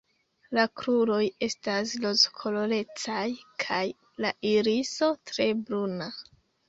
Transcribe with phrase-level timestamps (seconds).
[0.57, 3.27] La kruroj estas rozkolorecaj
[3.65, 3.83] kaj
[4.25, 6.09] la iriso tre bruna.